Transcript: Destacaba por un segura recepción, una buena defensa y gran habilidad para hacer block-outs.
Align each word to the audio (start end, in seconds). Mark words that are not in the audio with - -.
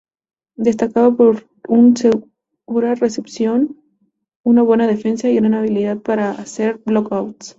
Destacaba 0.57 1.15
por 1.15 1.45
un 1.67 1.95
segura 1.95 2.95
recepción, 2.95 3.79
una 4.43 4.63
buena 4.63 4.87
defensa 4.87 5.29
y 5.29 5.35
gran 5.35 5.53
habilidad 5.53 5.99
para 5.99 6.31
hacer 6.31 6.81
block-outs. 6.83 7.49